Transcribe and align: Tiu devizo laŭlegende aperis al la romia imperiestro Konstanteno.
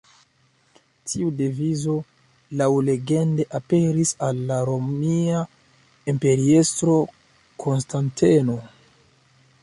Tiu 1.09 1.25
devizo 1.39 1.97
laŭlegende 2.61 3.45
aperis 3.59 4.13
al 4.27 4.39
la 4.51 4.57
romia 4.69 5.41
imperiestro 6.15 6.95
Konstanteno. 7.65 8.57